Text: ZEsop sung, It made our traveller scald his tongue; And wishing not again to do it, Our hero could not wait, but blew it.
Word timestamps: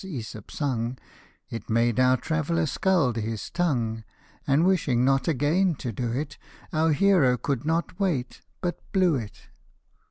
ZEsop 0.03 0.49
sung, 0.49 0.97
It 1.51 1.69
made 1.69 1.99
our 1.99 2.17
traveller 2.17 2.65
scald 2.65 3.17
his 3.17 3.51
tongue; 3.51 4.03
And 4.47 4.65
wishing 4.65 5.05
not 5.05 5.27
again 5.27 5.75
to 5.75 5.91
do 5.91 6.11
it, 6.11 6.39
Our 6.73 6.91
hero 6.93 7.37
could 7.37 7.65
not 7.65 7.99
wait, 7.99 8.41
but 8.61 8.79
blew 8.93 9.13
it. 9.13 9.41